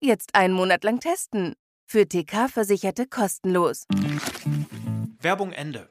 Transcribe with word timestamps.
Jetzt 0.00 0.34
einen 0.34 0.52
Monat 0.52 0.84
lang 0.84 1.00
testen. 1.00 1.54
Für 1.88 2.06
TK-Versicherte 2.06 3.06
kostenlos. 3.06 3.86
Werbung 5.20 5.52
Ende. 5.52 5.88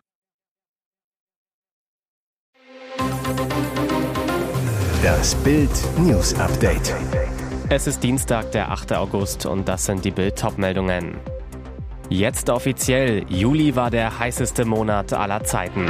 Das 5.02 5.34
Bild 5.36 5.72
News 5.98 6.36
Update. 6.36 6.94
Es 7.70 7.88
ist 7.88 8.04
Dienstag, 8.04 8.52
der 8.52 8.70
8. 8.70 8.94
August 8.94 9.48
und 9.48 9.68
das 9.68 9.86
sind 9.86 10.06
die 10.06 10.12
Bild 10.12 10.36
meldungen 10.58 11.18
Jetzt 12.10 12.52
offiziell, 12.52 13.26
Juli 13.30 13.76
war 13.76 13.90
der 13.90 14.20
heißeste 14.20 14.66
Monat 14.66 15.14
aller 15.14 15.44
Zeiten. 15.44 15.90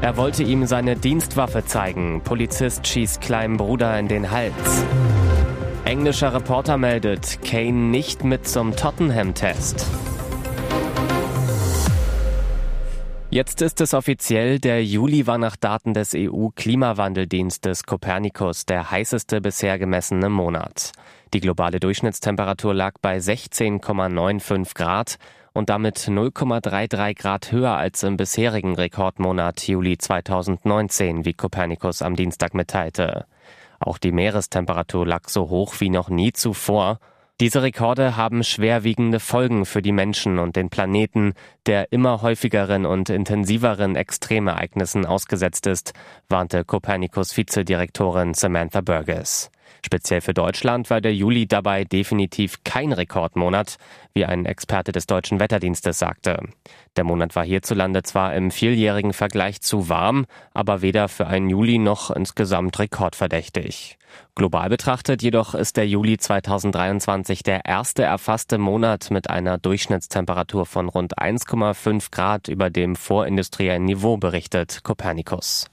Er 0.00 0.16
wollte 0.16 0.44
ihm 0.44 0.66
seine 0.66 0.94
Dienstwaffe 0.94 1.64
zeigen. 1.64 2.20
Polizist 2.22 2.86
schießt 2.86 3.20
kleinem 3.20 3.56
Bruder 3.56 3.98
in 3.98 4.06
den 4.06 4.30
Hals. 4.30 4.84
Englischer 5.84 6.32
Reporter 6.32 6.78
meldet, 6.78 7.42
Kane 7.42 7.72
nicht 7.72 8.22
mit 8.22 8.46
zum 8.46 8.76
Tottenham-Test. 8.76 9.84
Jetzt 13.30 13.62
ist 13.62 13.80
es 13.80 13.92
offiziell, 13.92 14.60
der 14.60 14.84
Juli 14.84 15.26
war 15.26 15.38
nach 15.38 15.56
Daten 15.56 15.92
des 15.92 16.14
EU-Klimawandeldienstes 16.14 17.82
Copernicus 17.82 18.64
der 18.64 18.92
heißeste 18.92 19.40
bisher 19.40 19.76
gemessene 19.80 20.28
Monat. 20.28 20.92
Die 21.34 21.40
globale 21.40 21.80
Durchschnittstemperatur 21.80 22.74
lag 22.74 22.94
bei 23.02 23.16
16,95 23.16 24.74
Grad 24.74 25.18
und 25.52 25.68
damit 25.68 25.98
0,33 25.98 27.14
Grad 27.18 27.50
höher 27.50 27.72
als 27.76 28.04
im 28.04 28.16
bisherigen 28.16 28.76
Rekordmonat 28.76 29.66
Juli 29.66 29.98
2019, 29.98 31.24
wie 31.24 31.34
Copernicus 31.34 32.02
am 32.02 32.14
Dienstag 32.14 32.54
mitteilte. 32.54 33.26
Auch 33.82 33.98
die 33.98 34.12
Meerestemperatur 34.12 35.06
lag 35.06 35.28
so 35.28 35.50
hoch 35.50 35.74
wie 35.80 35.90
noch 35.90 36.08
nie 36.08 36.32
zuvor 36.32 36.98
diese 37.42 37.62
Rekorde 37.62 38.16
haben 38.16 38.44
schwerwiegende 38.44 39.18
Folgen 39.18 39.66
für 39.66 39.82
die 39.82 39.90
Menschen 39.90 40.38
und 40.38 40.54
den 40.54 40.70
Planeten, 40.70 41.32
der 41.66 41.90
immer 41.90 42.22
häufigeren 42.22 42.86
und 42.86 43.10
intensiveren 43.10 43.96
Extremereignissen 43.96 45.06
ausgesetzt 45.06 45.66
ist, 45.66 45.92
warnte 46.28 46.64
Copernicus 46.64 47.36
Vizedirektorin 47.36 48.34
Samantha 48.34 48.80
Burgess. 48.80 49.50
Speziell 49.84 50.20
für 50.20 50.32
Deutschland 50.32 50.90
war 50.90 51.00
der 51.00 51.14
Juli 51.14 51.46
dabei 51.46 51.84
definitiv 51.84 52.62
kein 52.64 52.92
Rekordmonat, 52.92 53.78
wie 54.14 54.24
ein 54.24 54.46
Experte 54.46 54.92
des 54.92 55.06
deutschen 55.06 55.40
Wetterdienstes 55.40 55.98
sagte. 55.98 56.38
Der 56.96 57.04
Monat 57.04 57.34
war 57.34 57.44
hierzulande 57.44 58.02
zwar 58.04 58.34
im 58.34 58.52
vieljährigen 58.52 59.12
Vergleich 59.12 59.60
zu 59.60 59.88
warm, 59.88 60.26
aber 60.54 60.82
weder 60.82 61.08
für 61.08 61.26
einen 61.26 61.50
Juli 61.50 61.78
noch 61.78 62.10
insgesamt 62.10 62.78
rekordverdächtig. 62.78 63.98
Global 64.34 64.68
betrachtet 64.68 65.22
jedoch 65.22 65.54
ist 65.54 65.76
der 65.76 65.88
Juli 65.88 66.16
2023 66.16 67.42
der 67.42 67.64
erste 67.64 68.02
erfasste 68.04 68.58
Monat 68.58 69.10
mit 69.10 69.30
einer 69.30 69.58
Durchschnittstemperatur 69.58 70.64
von 70.64 70.88
rund 70.88 71.18
1,5 71.18 72.10
Grad 72.10 72.48
über 72.48 72.70
dem 72.70 72.94
vorindustriellen 72.94 73.84
Niveau, 73.84 74.16
berichtet 74.16 74.84
Copernicus. 74.84 75.71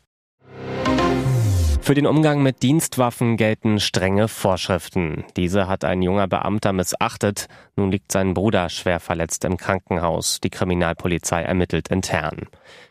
Für 1.90 1.96
den 1.96 2.06
Umgang 2.06 2.44
mit 2.44 2.62
Dienstwaffen 2.62 3.36
gelten 3.36 3.80
strenge 3.80 4.28
Vorschriften. 4.28 5.24
Diese 5.36 5.68
hat 5.68 5.84
ein 5.84 6.04
junger 6.04 6.28
Beamter 6.28 6.72
missachtet. 6.72 7.48
Nun 7.76 7.90
liegt 7.90 8.12
sein 8.12 8.36
Bruder 8.36 8.70
schwer 8.70 9.00
verletzt 9.00 9.44
im 9.44 9.58
Krankenhaus. 9.58 10.40
Die 10.40 10.52
Kriminalpolizei 10.52 11.42
ermittelt 11.42 11.88
intern. 11.88 12.44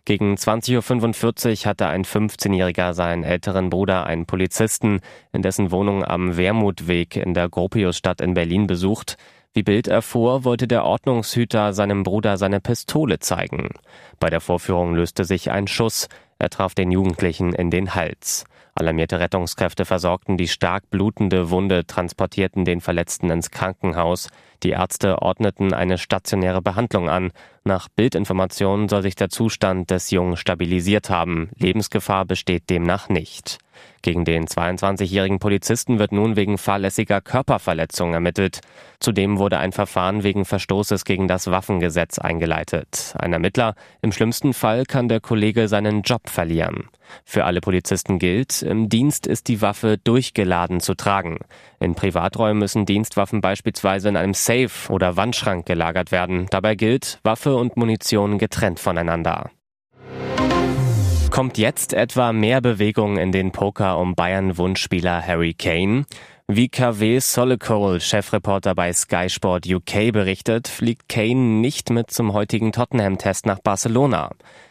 Gegen 0.05 0.35
20.45 0.35 1.61
Uhr 1.61 1.71
hatte 1.71 1.87
ein 1.87 2.05
15-Jähriger 2.05 2.93
seinen 2.93 3.23
älteren 3.23 3.71
Bruder, 3.71 4.05
einen 4.05 4.27
Polizisten, 4.27 4.99
in 5.31 5.43
dessen 5.43 5.71
Wohnung 5.71 6.05
am 6.05 6.37
Wermutweg 6.37 7.15
in 7.15 7.35
der 7.35 7.49
Gropiusstadt 7.49 8.21
in 8.21 8.35
Berlin 8.35 8.67
besucht. 8.67 9.17
Wie 9.55 9.63
Bild 9.63 9.87
erfuhr, 9.87 10.43
wollte 10.43 10.67
der 10.67 10.83
Ordnungshüter 10.83 11.73
seinem 11.73 12.03
Bruder 12.03 12.37
seine 12.37 12.59
Pistole 12.59 13.21
zeigen. 13.21 13.69
Bei 14.19 14.29
der 14.29 14.41
Vorführung 14.41 14.97
löste 14.97 15.25
sich 15.25 15.53
ein 15.53 15.69
Schuss. 15.69 16.09
Er 16.41 16.51
traf 16.51 16.75
den 16.75 16.91
Jugendlichen 16.91 17.53
in 17.53 17.71
den 17.71 17.95
Hals. 17.95 18.45
Alarmierte 18.79 19.19
Rettungskräfte 19.19 19.85
versorgten 19.85 20.37
die 20.37 20.47
stark 20.47 20.89
blutende 20.89 21.51
Wunde, 21.51 21.85
transportierten 21.85 22.65
den 22.65 22.81
Verletzten 22.81 23.29
ins 23.29 23.51
Krankenhaus. 23.51 24.29
Die 24.63 24.71
Ärzte 24.71 25.23
ordneten 25.23 25.73
eine 25.73 25.99
stationäre 25.99 26.61
Behandlung 26.61 27.09
an. 27.09 27.31
Nach 27.65 27.89
Bildinformationen 27.89 28.89
soll 28.89 29.03
sich 29.03 29.15
der 29.15 29.29
Zustand 29.29 29.91
des 29.91 30.11
Jungen 30.11 30.37
stabilisiert 30.37 31.11
haben. 31.11 31.51
Lebensgefahr 31.57 32.25
besteht 32.25 32.69
demnach 32.71 33.09
nicht. 33.09 33.59
Gegen 34.03 34.25
den 34.25 34.47
22-jährigen 34.47 35.39
Polizisten 35.39 35.99
wird 35.99 36.13
nun 36.13 36.37
wegen 36.37 36.59
fahrlässiger 36.59 37.21
Körperverletzung 37.21 38.15
ermittelt. 38.15 38.61
Zudem 39.01 39.39
wurde 39.39 39.59
ein 39.59 39.73
Verfahren 39.73 40.23
wegen 40.23 40.45
Verstoßes 40.45 41.05
gegen 41.05 41.29
das 41.29 41.51
Waffengesetz 41.51 42.19
eingeleitet. 42.19 43.15
Ein 43.19 43.33
Ermittler, 43.33 43.75
im 44.03 44.13
schlimmsten 44.13 44.55
Fall 44.55 44.85
kann 44.85 45.09
der 45.09 45.21
Kollege 45.21 45.69
seinen 45.69 46.03
Job 46.03 46.29
verlieren. 46.29 46.89
Für 47.25 47.45
alle 47.45 47.61
Polizisten 47.61 48.19
gilt, 48.19 48.63
im 48.63 48.89
Dienst 48.89 49.27
ist 49.27 49.49
die 49.49 49.63
Waffe 49.63 49.99
durchgeladen 49.99 50.81
zu 50.81 50.95
tragen. 50.95 51.39
In 51.81 51.95
Privaträumen 51.95 52.59
müssen 52.59 52.87
Dienstwaffen 52.87 53.41
beispielsweise 53.41 54.09
in 54.09 54.17
einem 54.17 54.35
Safe 54.49 54.91
oder 54.91 55.19
Wandschrank 55.19 55.67
gelagert 55.67 56.11
werden. 56.11 56.47
Dabei 56.49 56.75
gilt, 56.75 57.21
Waffe 57.23 57.55
und 57.55 57.77
Munition 57.77 58.39
getrennt 58.39 58.81
voneinander. 58.81 59.51
Kommt 61.31 61.59
jetzt 61.59 61.93
etwa 61.93 62.33
mehr 62.33 62.63
Bewegung 62.63 63.19
in 63.19 63.31
den 63.31 63.53
Poker 63.53 63.99
um 63.99 64.15
Bayern-Wunschspieler 64.15 65.21
Harry 65.21 65.53
Kane? 65.53 66.07
Wie 66.47 66.71
KW 66.71 67.19
Solocole, 67.19 68.01
Chefreporter 68.01 68.75
bei 68.75 68.91
Sky 68.95 69.29
Sport 69.29 69.67
UK 69.67 70.13
berichtet, 70.13 70.67
fliegt 70.67 71.11
Kane 71.11 71.61
nicht 71.61 71.91
mit 71.91 72.11
zum 72.11 72.33
heutigen 72.33 72.73
Tottenham-Test 72.73 73.45
nach 73.45 73.59
Barcelona. 73.59 74.31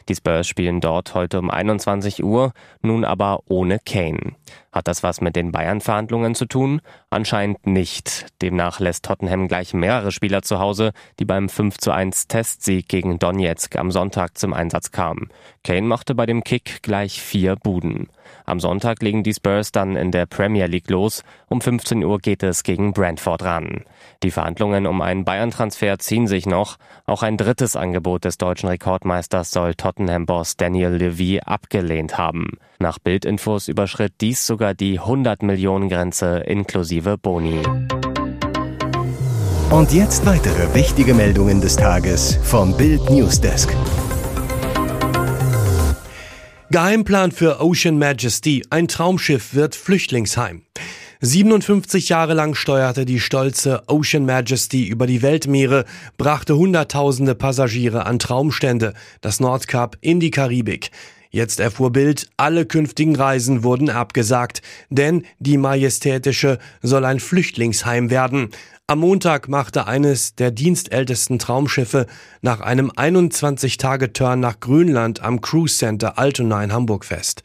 Die 0.10 0.16
Spurs 0.16 0.48
spielen 0.48 0.80
dort 0.80 1.14
heute 1.16 1.40
um 1.40 1.50
21 1.50 2.24
Uhr, 2.24 2.54
nun 2.82 3.04
aber 3.04 3.40
ohne 3.48 3.80
Kane. 3.86 4.36
Hat 4.72 4.88
das 4.88 5.02
was 5.02 5.22
mit 5.22 5.36
den 5.36 5.52
Bayern-Verhandlungen 5.52 6.36
zu 6.36 6.46
tun? 6.46 6.82
Anscheinend 7.10 7.66
nicht. 7.66 8.28
Demnach 8.42 8.80
lässt 8.80 9.06
Tottenham 9.06 9.48
gleich 9.48 9.74
mehrere 9.74 10.12
Spieler 10.12 10.44
zu 10.44 10.60
Hause, 10.60 10.92
die 11.20 11.26
beim 11.26 11.50
5 11.50 11.78
zu 11.80 11.92
1 11.92 12.28
Testsieg 12.28 12.88
gegen 12.88 13.18
Donetsk 13.18 13.76
am 13.76 13.92
Sonntag 13.92 14.38
zum 14.38 14.54
Einsatz 14.54 14.92
kamen. 14.92 15.30
Kane 15.64 15.88
machte 15.88 16.16
bei 16.16 16.26
dem 16.26 16.44
Kick 16.44 16.84
gleich 16.84 17.22
vier 17.22 17.56
Buden. 17.56 18.08
Am 18.46 18.60
Sonntag 18.60 19.02
legen 19.02 19.24
die 19.24 19.34
Spurs 19.34 19.72
dann 19.72 19.96
in 19.96 20.12
der 20.12 20.26
Premier 20.26 20.68
League 20.68 20.90
los. 20.90 21.24
Um 21.50 21.60
15 21.60 22.04
Uhr 22.04 22.20
geht 22.20 22.44
es 22.44 22.64
gegen 22.64 22.94
Brentford 22.94 23.44
ran. 23.44 23.84
Die 24.22 24.32
Verhandlungen 24.32 24.86
um 24.86 25.02
einen 25.02 25.26
Bayern-Transfer 25.26 25.98
ziehen 26.00 26.28
sich 26.28 26.46
noch. 26.46 26.78
Auch 27.06 27.24
ein 27.24 27.38
drittes 27.38 27.76
Angebot 27.76 28.26
des 28.26 28.38
deutschen 28.38 28.70
Rekordmeisters 28.70 29.52
soll 29.52 29.74
Tottenham-Boss 29.98 30.58
Daniel 30.58 30.92
Levy 30.92 31.40
abgelehnt 31.44 32.18
haben. 32.18 32.58
Nach 32.80 33.00
Bildinfos 33.00 33.68
überschritt 33.68 34.14
dies 34.22 34.46
sogar 34.46 34.76
die 34.76 35.00
100 35.00 35.42
Millionen 35.42 35.90
Grenze 35.90 36.44
inklusive 36.46 37.18
Boni. 37.18 37.64
Und 39.72 39.92
jetzt 39.92 40.26
weitere 40.26 40.74
wichtige 40.76 41.14
Meldungen 41.14 41.62
des 41.62 41.76
Tages 41.76 42.38
vom 42.44 42.78
Bild 42.78 43.10
Newsdesk. 43.10 43.76
Geheimplan 46.70 47.32
für 47.32 47.60
Ocean 47.60 47.98
Majesty. 47.98 48.64
Ein 48.70 48.88
Traumschiff 48.88 49.56
wird 49.56 49.76
Flüchtlingsheim. 49.76 50.62
57 51.22 52.10
Jahre 52.10 52.36
lang 52.36 52.54
steuerte 52.54 53.04
die 53.04 53.20
stolze 53.20 53.82
Ocean 53.88 54.26
Majesty 54.26 54.86
über 54.86 55.08
die 55.08 55.24
Weltmeere, 55.24 55.86
brachte 56.18 56.58
Hunderttausende 56.58 57.34
Passagiere 57.34 58.06
an 58.06 58.20
Traumstände, 58.20 58.94
das 59.22 59.40
Nordkap 59.40 59.98
in 60.02 60.20
die 60.20 60.30
Karibik. 60.30 60.92
Jetzt 61.32 61.60
erfuhr 61.60 61.92
Bild, 61.92 62.30
alle 62.38 62.66
künftigen 62.66 63.16
Reisen 63.16 63.64
wurden 63.64 63.90
abgesagt, 63.90 64.62
denn 64.90 65.26
die 65.40 65.58
Majestätische 65.58 66.60
soll 66.84 67.04
ein 67.04 67.20
Flüchtlingsheim 67.20 68.12
werden. 68.12 68.50
Am 68.86 69.00
Montag 69.00 69.50
machte 69.50 69.88
eines 69.88 70.36
der 70.36 70.52
dienstältesten 70.52 71.40
Traumschiffe 71.40 72.06
nach 72.42 72.62
einem 72.62 72.92
21-Tage-Turn 72.92 74.40
nach 74.40 74.60
Grönland 74.60 75.22
am 75.22 75.42
Cruise 75.42 75.78
Center 75.78 76.18
Altona 76.18 76.64
in 76.64 76.72
Hamburg 76.72 77.04
fest. 77.04 77.44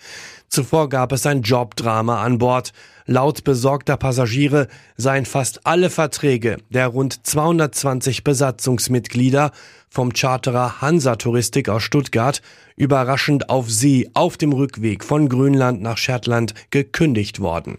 Zuvor 0.52 0.90
gab 0.90 1.12
es 1.12 1.25
ein 1.25 1.40
Jobdrama 1.40 2.22
an 2.22 2.37
Bord. 2.37 2.75
Laut 3.06 3.43
besorgter 3.43 3.96
Passagiere 3.96 4.69
seien 4.99 5.25
fast 5.25 5.66
alle 5.66 5.88
Verträge 5.88 6.58
der 6.69 6.88
rund 6.88 7.26
220 7.26 8.22
Besatzungsmitglieder 8.22 9.52
vom 9.88 10.12
Charterer 10.12 10.82
Hansa 10.82 11.16
Touristik 11.16 11.70
aus 11.70 11.82
Stuttgart 11.82 12.43
überraschend 12.76 13.49
auf 13.49 13.70
See 13.70 14.10
auf 14.12 14.37
dem 14.37 14.52
Rückweg 14.52 15.04
von 15.04 15.31
Grönland 15.31 15.81
nach 15.81 15.96
Shetland 15.96 16.52
gekündigt 16.69 17.40
worden. 17.40 17.78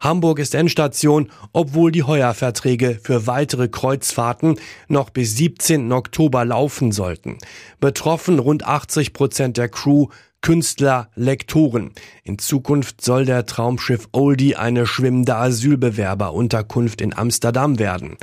Hamburg 0.00 0.40
ist 0.40 0.54
Endstation, 0.54 1.30
obwohl 1.54 1.90
die 1.90 2.02
Heuerverträge 2.02 2.98
für 3.02 3.26
weitere 3.26 3.68
Kreuzfahrten 3.68 4.58
noch 4.88 5.08
bis 5.08 5.36
17. 5.36 5.90
Oktober 5.92 6.44
laufen 6.44 6.92
sollten. 6.92 7.38
Betroffen 7.80 8.38
rund 8.38 8.66
80 8.66 9.12
Prozent 9.14 9.56
der 9.58 9.68
Crew, 9.68 10.08
Künstler, 10.42 11.10
Lektoren. 11.16 11.92
In 12.24 12.38
Zukunft 12.38 13.02
soll 13.02 13.26
der 13.26 13.46
Traumschiff 13.46 14.08
Oldie 14.12 14.56
eine 14.56 14.86
schwimmende 14.86 15.36
Asylbewerberunterkunft 15.36 17.00
in 17.00 17.14
Amsterdam 17.14 17.78
werden. 17.78 18.16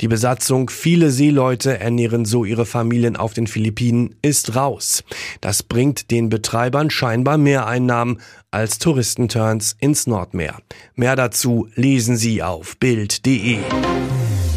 Die 0.00 0.08
Besatzung, 0.08 0.70
viele 0.70 1.10
Seeleute 1.10 1.78
ernähren 1.78 2.24
so 2.24 2.44
ihre 2.44 2.66
Familien 2.66 3.16
auf 3.16 3.34
den 3.34 3.46
Philippinen, 3.46 4.14
ist 4.22 4.56
raus. 4.56 5.04
Das 5.40 5.62
bringt 5.62 6.10
den 6.10 6.28
Betreibern 6.28 6.90
scheinbar 6.90 7.38
mehr 7.38 7.66
Einnahmen 7.66 8.20
als 8.50 8.78
Touristenturns 8.78 9.76
ins 9.78 10.06
Nordmeer. 10.06 10.56
Mehr 10.94 11.16
dazu 11.16 11.68
lesen 11.74 12.16
Sie 12.16 12.42
auf 12.42 12.78
Bild.de. 12.78 13.58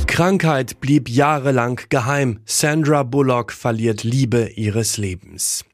Krankheit 0.07 0.79
blieb 0.79 1.09
jahrelang 1.09 1.81
geheim. 1.89 2.39
Sandra 2.45 3.03
Bullock 3.03 3.51
verliert 3.51 4.03
Liebe 4.03 4.49
ihres 4.55 4.97
Lebens. 4.97 5.65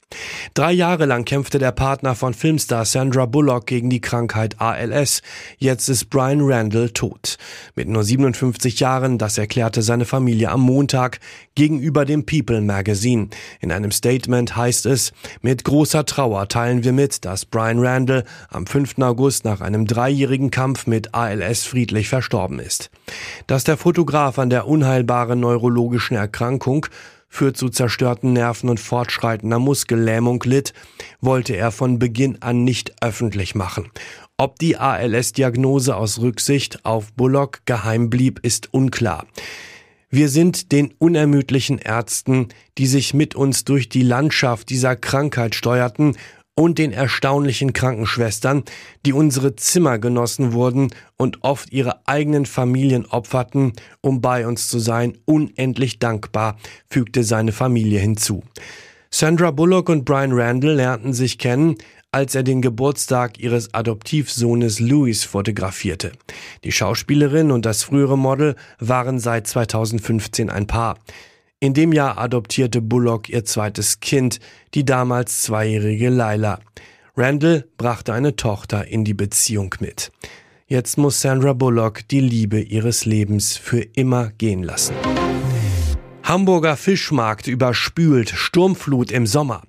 Drei 0.54 0.72
Jahre 0.72 1.06
lang 1.06 1.24
kämpfte 1.24 1.58
der 1.58 1.70
Partner 1.70 2.14
von 2.14 2.34
Filmstar 2.34 2.84
Sandra 2.84 3.26
Bullock 3.26 3.66
gegen 3.66 3.88
die 3.88 4.00
Krankheit 4.00 4.60
ALS. 4.60 5.22
Jetzt 5.58 5.88
ist 5.88 6.10
Brian 6.10 6.40
Randall 6.42 6.90
tot. 6.90 7.38
Mit 7.76 7.88
nur 7.88 8.02
57 8.02 8.80
Jahren, 8.80 9.16
das 9.16 9.38
erklärte 9.38 9.82
seine 9.82 10.04
Familie 10.04 10.50
am 10.50 10.62
Montag 10.62 11.20
gegenüber 11.54 12.04
dem 12.04 12.26
People 12.26 12.60
Magazine. 12.60 13.28
In 13.60 13.70
einem 13.70 13.92
Statement 13.92 14.56
heißt 14.56 14.86
es, 14.86 15.12
mit 15.40 15.64
großer 15.64 16.04
Trauer 16.04 16.48
teilen 16.48 16.82
wir 16.82 16.92
mit, 16.92 17.24
dass 17.24 17.44
Brian 17.44 17.78
Randall 17.78 18.24
am 18.48 18.66
5. 18.66 18.98
August 18.98 19.44
nach 19.44 19.60
einem 19.60 19.86
dreijährigen 19.86 20.50
Kampf 20.50 20.86
mit 20.86 21.14
ALS 21.14 21.64
friedlich 21.64 22.08
verstorben 22.08 22.58
ist. 22.58 22.90
Dass 23.46 23.62
der 23.62 23.76
Fotograf 23.76 24.38
an 24.38 24.50
der 24.50 24.66
unheilbaren 24.66 25.38
neurologischen 25.38 26.16
Erkrankung 26.16 26.86
führt 27.30 27.56
zu 27.56 27.70
zerstörten 27.70 28.34
Nerven 28.34 28.68
und 28.68 28.80
fortschreitender 28.80 29.58
Muskellähmung 29.58 30.42
litt, 30.44 30.74
wollte 31.20 31.56
er 31.56 31.70
von 31.70 31.98
Beginn 31.98 32.42
an 32.42 32.64
nicht 32.64 33.02
öffentlich 33.02 33.54
machen. 33.54 33.90
Ob 34.36 34.58
die 34.58 34.76
ALS-Diagnose 34.76 35.96
aus 35.96 36.20
Rücksicht 36.20 36.84
auf 36.84 37.12
Bullock 37.12 37.60
geheim 37.64 38.10
blieb, 38.10 38.40
ist 38.42 38.74
unklar. 38.74 39.26
Wir 40.10 40.28
sind 40.28 40.72
den 40.72 40.92
unermüdlichen 40.98 41.78
Ärzten, 41.78 42.48
die 42.78 42.86
sich 42.86 43.14
mit 43.14 43.36
uns 43.36 43.64
durch 43.64 43.88
die 43.88 44.02
Landschaft 44.02 44.68
dieser 44.68 44.96
Krankheit 44.96 45.54
steuerten 45.54 46.16
und 46.60 46.76
den 46.76 46.92
erstaunlichen 46.92 47.72
Krankenschwestern, 47.72 48.64
die 49.06 49.14
unsere 49.14 49.56
Zimmer 49.56 49.98
genossen 49.98 50.52
wurden 50.52 50.90
und 51.16 51.42
oft 51.42 51.72
ihre 51.72 52.06
eigenen 52.06 52.44
Familien 52.44 53.06
opferten, 53.06 53.72
um 54.02 54.20
bei 54.20 54.46
uns 54.46 54.68
zu 54.68 54.78
sein, 54.78 55.16
unendlich 55.24 56.00
dankbar, 56.00 56.58
fügte 56.86 57.24
seine 57.24 57.52
Familie 57.52 57.98
hinzu. 57.98 58.42
Sandra 59.10 59.52
Bullock 59.52 59.88
und 59.88 60.04
Brian 60.04 60.32
Randall 60.32 60.74
lernten 60.74 61.14
sich 61.14 61.38
kennen, 61.38 61.76
als 62.12 62.34
er 62.34 62.42
den 62.42 62.60
Geburtstag 62.60 63.40
ihres 63.40 63.72
Adoptivsohnes 63.72 64.80
Louis 64.80 65.24
fotografierte. 65.24 66.12
Die 66.64 66.72
Schauspielerin 66.72 67.52
und 67.52 67.64
das 67.64 67.84
frühere 67.84 68.18
Model 68.18 68.54
waren 68.78 69.18
seit 69.18 69.46
2015 69.46 70.50
ein 70.50 70.66
Paar. 70.66 70.98
In 71.62 71.74
dem 71.74 71.92
Jahr 71.92 72.16
adoptierte 72.16 72.80
Bullock 72.80 73.28
ihr 73.28 73.44
zweites 73.44 74.00
Kind, 74.00 74.40
die 74.72 74.86
damals 74.86 75.42
zweijährige 75.42 76.08
Laila. 76.08 76.58
Randall 77.18 77.66
brachte 77.76 78.14
eine 78.14 78.34
Tochter 78.34 78.86
in 78.86 79.04
die 79.04 79.12
Beziehung 79.12 79.74
mit. 79.78 80.10
Jetzt 80.68 80.96
muss 80.96 81.20
Sandra 81.20 81.52
Bullock 81.52 82.08
die 82.08 82.20
Liebe 82.20 82.62
ihres 82.62 83.04
Lebens 83.04 83.58
für 83.58 83.82
immer 83.82 84.30
gehen 84.38 84.62
lassen. 84.62 84.94
Hamburger 86.22 86.78
Fischmarkt 86.78 87.46
überspült, 87.46 88.30
Sturmflut 88.30 89.10
im 89.10 89.26
Sommer. 89.26 89.62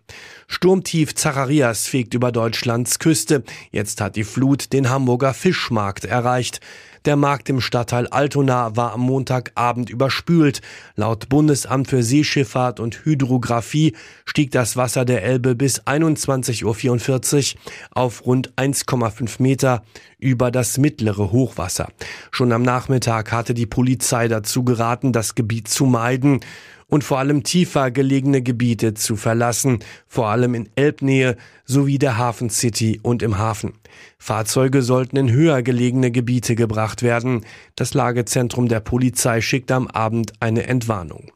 Sturmtief 0.48 1.16
Zacharias 1.16 1.88
fegt 1.88 2.14
über 2.14 2.32
Deutschlands 2.32 3.00
Küste. 3.00 3.44
Jetzt 3.72 4.00
hat 4.00 4.16
die 4.16 4.24
Flut 4.24 4.72
den 4.72 4.90
Hamburger 4.90 5.34
Fischmarkt 5.34 6.06
erreicht. 6.06 6.62
Der 7.06 7.16
Markt 7.16 7.50
im 7.50 7.62
Stadtteil 7.62 8.06
Altona 8.08 8.76
war 8.76 8.94
am 8.94 9.02
Montagabend 9.02 9.90
überspült. 9.90 10.62
Laut 10.96 11.30
Bundesamt 11.30 11.88
für 11.88 12.04
Seeschifffahrt 12.04 12.80
und 12.80 13.04
Hydrographie 13.06 13.96
stieg 14.24 14.52
das 14.52 14.78
Wasser 14.78 15.04
der 15.04 15.24
Elbe 15.24 15.56
bis 15.56 15.82
21.44 15.82 17.56
Uhr 17.56 17.62
auf 17.90 18.26
rund 18.28 18.54
1,5 18.54 19.42
Meter 19.42 19.82
über 20.20 20.52
das 20.52 20.78
mittlere 20.78 21.32
Hochwasser. 21.32 21.90
Schon 22.30 22.52
am 22.52 22.62
Nachmittag 22.62 23.32
hatte 23.32 23.56
die 23.56 23.66
Polizei 23.66 24.28
dazu 24.28 24.64
geraten, 24.64 25.12
das 25.12 25.34
Gebiet 25.34 25.68
zu 25.70 25.88
meiden 25.88 26.42
und 26.92 27.06
vor 27.06 27.20
allem 27.20 27.44
tiefer 27.44 27.90
gelegene 27.90 28.42
Gebiete 28.42 28.94
zu 28.94 29.16
verlassen, 29.16 29.80
vor 30.08 30.28
allem 30.28 30.54
in 30.54 30.70
Elbnähe 30.76 31.38
sowie 31.64 31.98
der 31.98 32.18
Hafen 32.18 32.50
City 32.50 33.00
und 33.02 33.24
im 33.24 33.38
Hafen. 33.38 33.74
Fahrzeuge 34.20 34.82
sollten 34.82 35.16
in 35.16 35.32
höher 35.32 35.64
gelegene 35.64 36.12
Gebiete 36.12 36.54
gebracht 36.54 37.02
werden. 37.02 37.46
Das 37.78 37.94
Lagezentrum 37.94 38.68
der 38.68 38.82
Polizei 38.82 39.40
schickt 39.40 39.72
am 39.72 39.88
Abend 39.88 40.34
eine 40.42 40.68
Entwarnung. 40.68 41.32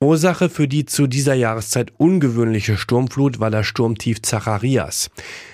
Ursache 0.00 0.48
für 0.48 0.66
die 0.66 0.86
zu 0.86 1.06
dieser 1.06 1.34
Jahreszeit 1.34 1.92
ungewöhnliche 1.98 2.78
Sturmflut 2.78 3.38
war 3.38 3.50
das 3.50 3.66
Sturmtief 3.66 4.22
Zacharias. 4.22 5.10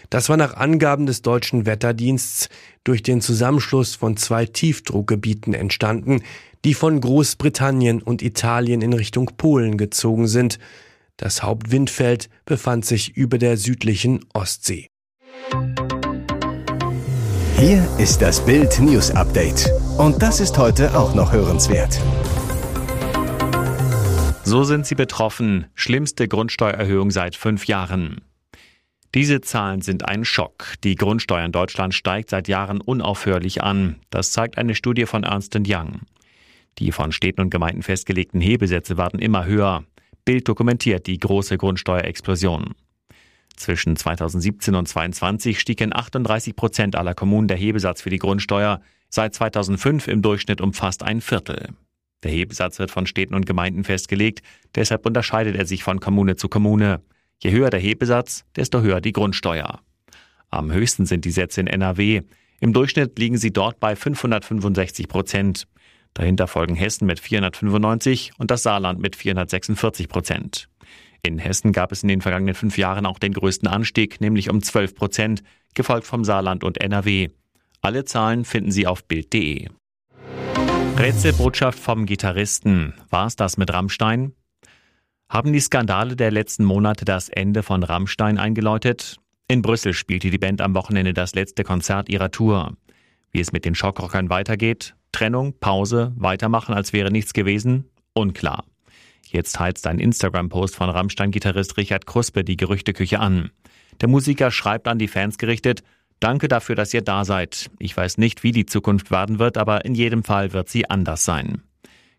Das 0.09 0.29
war 0.29 0.37
nach 0.37 0.55
Angaben 0.55 1.07
des 1.07 1.23
deutschen 1.23 1.67
Wetterdiensts 1.67 2.49
durch 2.85 3.03
den 3.03 3.21
Zusammenschluss 3.21 3.97
von 3.97 4.17
zwei 4.17 4.47
Tiefdruckgebieten 4.47 5.55
entstanden, 5.55 6.23
die 6.65 6.75
von 6.75 7.01
Großbritannien 7.01 8.03
und 8.03 8.23
Italien 8.23 8.83
in 8.83 8.93
Richtung 8.93 9.31
Polen 9.37 9.77
gezogen 9.77 10.29
sind. 10.29 10.59
Das 11.17 11.43
Hauptwindfeld 11.43 12.29
befand 12.45 12.85
sich 12.85 13.17
über 13.17 13.39
der 13.39 13.57
südlichen 13.57 14.21
Ostsee. 14.33 14.89
Hier 17.59 17.89
ist 17.99 18.23
das 18.23 18.45
Bild 18.45 18.81
News 18.81 19.11
Update. 19.13 19.71
Und 19.99 20.23
das 20.23 20.41
ist 20.41 20.59
heute 20.59 20.97
auch 20.99 21.15
noch 21.15 21.33
hörenswert. 21.33 22.01
So 24.43 24.65
sind 24.65 24.87
sie 24.87 24.97
betroffen. 24.97 25.67
Schlimmste 25.75 26.27
Grundsteuererhöhung 26.29 27.11
seit 27.11 27.37
fünf 27.37 27.67
Jahren. 27.67 28.21
Diese 29.15 29.43
Zahlen 29.43 29.83
sind 29.83 30.09
ein 30.09 30.25
Schock. 30.25 30.75
Die 30.85 30.95
Grundsteuer 30.95 31.45
in 31.45 31.53
Deutschland 31.53 31.95
steigt 31.95 32.31
seit 32.31 32.49
Jahren 32.49 32.81
unaufhörlich 32.81 33.63
an. 33.63 34.01
Das 34.11 34.33
zeigt 34.33 34.59
eine 34.59 34.75
Studie 34.75 35.07
von 35.07 35.23
Ernst 35.23 35.55
Young. 35.55 36.01
Die 36.79 36.93
von 36.93 37.13
Städten 37.13 37.41
und 37.41 37.51
Gemeinden 37.51 37.83
festgelegten 37.83 38.41
Hebesätze 38.41 38.97
werden 38.97 39.21
immer 39.21 39.45
höher. 39.45 39.85
Bild 40.25 40.49
dokumentiert 40.49 41.07
die 41.07 41.19
große 41.19 41.59
Grundsteuerexplosion. 41.59 42.75
Zwischen 43.57 43.97
2017 43.97 44.75
und 44.75 44.89
2022 44.89 45.61
stieg 45.61 45.81
in 45.81 45.95
38 45.95 46.57
Prozent 46.57 46.97
aller 46.97 47.15
Kommunen 47.15 47.49
der 47.49 47.57
Hebesatz 47.57 48.03
für 48.03 48.11
die 48.11 48.19
Grundsteuer, 48.19 48.81
seit 49.09 49.35
2005 49.35 50.09
im 50.09 50.23
Durchschnitt 50.23 50.61
um 50.61 50.73
fast 50.73 51.03
ein 51.03 51.21
Viertel. 51.21 51.69
Der 52.23 52.31
Hebesatz 52.31 52.79
wird 52.79 52.91
von 52.91 53.07
Städten 53.07 53.35
und 53.35 53.47
Gemeinden 53.47 53.85
festgelegt, 53.85 54.43
deshalb 54.75 55.05
unterscheidet 55.05 55.57
er 55.57 55.67
sich 55.67 55.83
von 55.83 56.01
Kommune 56.01 56.37
zu 56.37 56.49
Kommune. 56.49 57.03
Je 57.43 57.51
höher 57.51 57.71
der 57.71 57.81
Hebesatz, 57.81 58.45
desto 58.57 58.81
höher 58.81 59.01
die 59.01 59.13
Grundsteuer. 59.13 59.81
Am 60.49 60.73
höchsten 60.73 61.07
sind 61.07 61.25
die 61.25 61.31
Sätze 61.31 61.61
in 61.61 61.67
NRW. 61.67 62.23
Im 62.61 62.73
Durchschnitt 62.73 63.19
liegen 63.19 63.39
sie 63.39 63.53
dort 63.53 63.81
bei 63.81 63.97
565 63.97 65.09
Prozent. 65.09 65.67
Dahinter 66.15 66.47
folgen 66.47 66.75
Hessen 66.75 67.07
mit 67.07 67.21
495 67.21 68.33
und 68.39 68.51
das 68.51 68.63
Saarland 68.63 69.01
mit 69.01 69.17
446 69.17 70.09
Prozent. 70.09 70.69
In 71.23 71.39
Hessen 71.39 71.73
gab 71.73 71.93
es 71.93 72.03
in 72.03 72.09
den 72.09 72.21
vergangenen 72.21 72.55
fünf 72.55 72.77
Jahren 72.77 73.07
auch 73.07 73.19
den 73.19 73.33
größten 73.33 73.69
Anstieg, 73.69 74.21
nämlich 74.21 74.51
um 74.51 74.63
12 74.63 74.95
Prozent, 74.95 75.43
gefolgt 75.75 76.07
vom 76.07 76.25
Saarland 76.25 76.65
und 76.65 76.81
NRW. 76.81 77.29
Alle 77.81 78.05
Zahlen 78.05 78.45
finden 78.45 78.73
Sie 78.73 78.87
auf 78.87 79.05
Bild.de. 79.05 79.69
Rätselbotschaft 80.99 81.79
vom 81.79 82.07
Gitarristen. 82.07 82.95
War 83.09 83.27
es 83.27 83.37
das 83.37 83.57
mit 83.57 83.73
Rammstein? 83.73 84.35
Haben 85.29 85.53
die 85.53 85.61
Skandale 85.61 86.15
der 86.15 86.31
letzten 86.31 86.65
Monate 86.65 87.05
das 87.05 87.29
Ende 87.29 87.63
von 87.63 87.83
Rammstein 87.83 88.37
eingeläutet? 88.37 89.17
In 89.49 89.63
Brüssel 89.63 89.95
spielte 89.95 90.31
die 90.31 90.39
Band 90.39 90.61
am 90.61 90.75
Wochenende 90.75 91.15
das 91.15 91.35
letzte 91.35 91.65
Konzert 91.65 92.09
ihrer 92.09 92.31
Tour. 92.31 92.77
Wie 93.31 93.41
es 93.41 93.53
mit 93.53 93.65
den 93.65 93.75
Schockrockern 93.75 94.29
weitergeht, 94.29 94.95
Trennung, 95.13 95.55
Pause, 95.61 96.13
weitermachen, 96.17 96.75
als 96.75 96.93
wäre 96.93 97.11
nichts 97.11 97.33
gewesen? 97.33 97.85
Unklar. 98.15 98.65
Jetzt 99.29 99.59
heizt 99.59 99.87
ein 99.87 99.99
Instagram-Post 99.99 100.77
von 100.77 100.91
Rammstein-Gitarrist 100.91 101.77
Richard 101.77 102.07
Kruspe 102.07 102.45
die 102.45 102.57
Gerüchteküche 102.57 103.21
an. 103.21 103.51
Der 104.01 104.09
Musiker 104.09 104.51
schreibt 104.51 104.89
an 104.89 104.99
die 104.99 105.09
Fans 105.09 105.39
gerichtet, 105.39 105.83
Danke 106.23 106.47
dafür, 106.47 106.77
dass 106.77 106.95
ihr 106.95 107.03
da 107.03 107.25
seid. 107.25 107.69
Ich 107.81 107.97
weiß 107.97 108.17
nicht, 108.19 108.45
wie 108.45 108.53
die 108.53 108.65
Zukunft 108.65 109.11
werden 109.11 109.41
wird, 109.41 109.59
aber 109.59 109.85
in 109.85 109.97
jedem 109.97 110.23
Fall 110.23 110.53
wird 110.53 110.69
sie 110.69 110.89
anders 110.89 111.25
sein. 111.25 111.63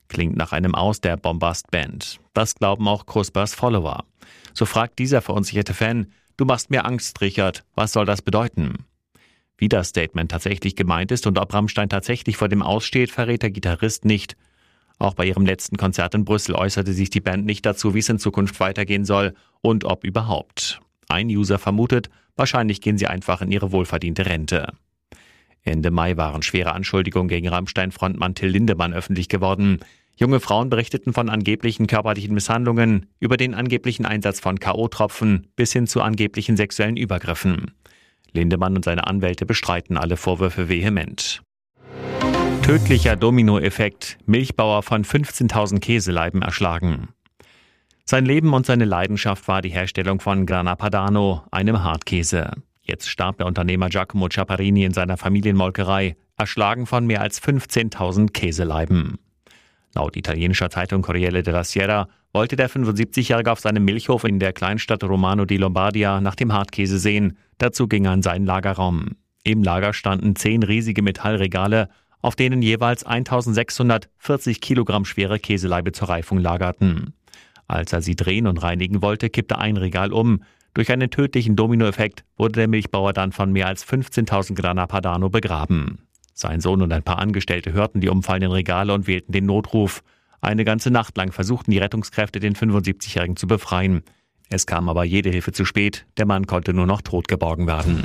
Klingt 0.10 0.36
nach 0.36 0.52
einem 0.52 0.76
Aus 0.76 1.00
der 1.00 1.16
Bombast 1.16 1.72
Band. 1.72 2.20
Das 2.34 2.56
glauben 2.56 2.86
auch 2.90 3.06
Krusbers 3.06 3.56
Follower. 3.56 4.04
So 4.54 4.66
fragt 4.66 5.00
dieser 5.00 5.22
verunsicherte 5.22 5.74
Fan, 5.74 6.08
du 6.36 6.44
machst 6.44 6.70
mir 6.70 6.84
Angst, 6.84 7.22
Richard, 7.22 7.64
was 7.76 7.94
soll 7.94 8.06
das 8.06 8.22
bedeuten? 8.22 8.86
Wie 9.58 9.70
das 9.70 9.90
Statement 9.90 10.32
tatsächlich 10.32 10.76
gemeint 10.76 11.12
ist 11.12 11.28
und 11.28 11.38
ob 11.38 11.54
Rammstein 11.54 11.90
tatsächlich 11.90 12.38
vor 12.38 12.50
dem 12.50 12.62
Aussteht, 12.62 13.12
verrät 13.12 13.44
der 13.44 13.52
Gitarrist 13.52 14.06
nicht. 14.06 14.36
Auch 15.00 15.14
bei 15.14 15.26
ihrem 15.26 15.46
letzten 15.46 15.78
Konzert 15.78 16.16
in 16.16 16.26
Brüssel 16.26 16.56
äußerte 16.56 16.94
sich 16.94 17.10
die 17.10 17.22
Band 17.22 17.46
nicht 17.46 17.66
dazu, 17.66 17.94
wie 17.94 18.00
es 18.00 18.10
in 18.10 18.20
Zukunft 18.20 18.60
weitergehen 18.60 19.06
soll 19.06 19.34
und 19.62 19.86
ob 19.86 20.04
überhaupt. 20.04 20.80
Ein 21.10 21.28
User 21.28 21.60
vermutet, 21.60 22.10
wahrscheinlich 22.36 22.82
gehen 22.82 22.98
sie 22.98 23.08
einfach 23.08 23.42
in 23.42 23.52
ihre 23.52 23.72
wohlverdiente 23.72 24.26
Rente. 24.26 24.74
Ende 25.64 25.92
Mai 25.92 26.18
waren 26.18 26.42
schwere 26.42 26.74
Anschuldigungen 26.74 27.30
gegen 27.30 27.48
Rammstein-Frontmann 27.48 28.36
Till 28.36 28.50
Lindemann 28.50 28.94
öffentlich 28.94 29.30
geworden. 29.30 29.80
Junge 30.16 30.40
Frauen 30.40 30.70
berichteten 30.70 31.14
von 31.14 31.30
angeblichen 31.30 31.88
körperlichen 31.88 32.34
Misshandlungen, 32.34 33.08
über 33.20 33.38
den 33.38 33.54
angeblichen 33.54 34.06
Einsatz 34.06 34.40
von 34.40 34.60
K.O.-Tropfen 34.60 35.46
bis 35.56 35.74
hin 35.74 35.88
zu 35.88 36.02
angeblichen 36.02 36.58
sexuellen 36.58 36.98
Übergriffen. 36.98 37.72
Lindemann 38.34 38.76
und 38.76 38.86
seine 38.86 39.08
Anwälte 39.08 39.46
bestreiten 39.46 39.98
alle 39.98 40.18
Vorwürfe 40.18 40.70
vehement. 40.70 41.42
Tödlicher 42.64 43.16
Dominoeffekt. 43.16 44.18
Milchbauer 44.26 44.84
von 44.84 45.04
15.000 45.04 45.80
Käseleiben 45.80 46.42
erschlagen. 46.42 47.10
Sein 48.06 48.26
Leben 48.26 48.54
und 48.54 48.66
seine 48.66 48.86
Leidenschaft 48.86 49.48
war 49.48 49.62
die 49.62 49.70
Herstellung 49.70 50.20
von 50.20 50.46
Grana 50.46 50.76
Padano, 50.76 51.44
einem 51.52 51.84
Hartkäse. 51.84 52.52
Jetzt 52.82 53.10
starb 53.10 53.38
der 53.38 53.48
Unternehmer 53.48 53.90
Giacomo 53.90 54.28
Ciapparini 54.28 54.84
in 54.84 54.94
seiner 54.94 55.18
Familienmolkerei, 55.18 56.18
erschlagen 56.38 56.86
von 56.86 57.06
mehr 57.06 57.22
als 57.22 57.42
15.000 57.42 58.32
Käseleiben. 58.32 59.20
Laut 59.96 60.16
italienischer 60.16 60.70
Zeitung 60.70 61.02
Corriere 61.02 61.44
della 61.44 61.64
Sierra 61.64 62.08
wollte 62.34 62.56
der 62.56 62.70
75-Jährige 62.70 63.52
auf 63.52 63.60
seinem 63.60 63.86
Milchhof 63.86 64.24
in 64.24 64.40
der 64.40 64.54
Kleinstadt 64.54 65.04
Romano 65.04 65.46
di 65.46 65.58
Lombardia 65.58 66.20
nach 66.20 66.36
dem 66.36 66.52
Hartkäse 66.52 66.98
sehen. 66.98 67.38
Dazu 67.60 67.88
ging 67.88 68.06
er 68.06 68.14
in 68.14 68.24
seinen 68.24 68.46
Lagerraum. 68.46 69.10
Im 69.44 69.62
Lager 69.62 69.94
standen 69.94 70.36
zehn 70.36 70.64
riesige 70.64 71.02
Metallregale 71.02 71.90
auf 72.24 72.36
denen 72.36 72.62
jeweils 72.62 73.04
1640 73.04 74.62
Kilogramm 74.62 75.06
schwere 75.06 75.38
Käseleibe 75.40 75.92
zur 75.92 76.10
Reifung 76.10 76.40
lagerten. 76.40 77.14
Als 77.68 77.94
er 77.94 78.02
sie 78.02 78.16
drehen 78.16 78.48
und 78.48 78.64
reinigen 78.64 79.02
wollte, 79.02 79.30
kippte 79.30 79.60
ein 79.60 79.78
Regal 79.78 80.12
um. 80.12 80.42
Durch 80.74 80.92
einen 80.92 81.12
tödlichen 81.12 81.56
Dominoeffekt 81.56 82.24
wurde 82.38 82.54
der 82.54 82.68
Milchbauer 82.68 83.14
dann 83.14 83.32
von 83.32 83.52
mehr 83.52 83.68
als 83.68 83.86
15.000 83.86 84.56
Grana 84.56 84.88
Padano 84.88 85.30
begraben. 85.30 86.03
Sein 86.34 86.62
Sohn 86.62 86.82
und 86.82 86.92
ein 86.92 87.04
paar 87.04 87.20
Angestellte 87.20 87.74
hörten 87.74 88.02
die 88.02 88.10
umfallenden 88.10 88.52
Regale 88.52 88.94
und 88.94 89.08
wählten 89.08 89.32
den 89.32 89.46
Notruf. 89.46 90.04
Eine 90.42 90.66
ganze 90.66 90.92
Nacht 90.92 91.16
lang 91.16 91.32
versuchten 91.32 91.72
die 91.72 91.78
Rettungskräfte, 91.78 92.40
den 92.40 92.56
75-Jährigen 92.56 93.38
zu 93.38 93.48
befreien. 93.48 94.04
Es 94.50 94.66
kam 94.66 94.90
aber 94.90 95.04
jede 95.04 95.30
Hilfe 95.30 95.52
zu 95.52 95.66
spät. 95.66 96.06
Der 96.18 96.26
Mann 96.26 96.48
konnte 96.48 96.74
nur 96.74 96.86
noch 96.86 97.02
tot 97.02 97.28
geborgen 97.28 97.66
werden. 97.68 98.04